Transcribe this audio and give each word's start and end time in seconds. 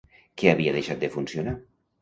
Què 0.41 0.49
havia 0.53 0.73
deixat 0.77 1.05
de 1.05 1.13
funcionar? 1.19 1.57